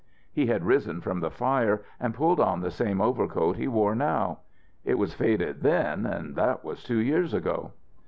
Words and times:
He 0.33 0.47
had 0.47 0.65
risen 0.65 0.99
from 0.99 1.19
the 1.19 1.29
fire 1.29 1.83
and 1.99 2.15
pulled 2.15 2.39
on 2.39 2.59
the 2.61 2.71
same 2.71 2.99
overcoat 3.01 3.57
he 3.57 3.67
wore 3.67 3.93
now. 3.93 4.39
It 4.83 4.95
was 4.97 5.13
faded 5.13 5.61
then, 5.61 6.07
and 6.07 6.35
that 6.35 6.63
was 6.65 6.83
two 6.83 6.97
years 6.97 7.35
ago. 7.35 7.73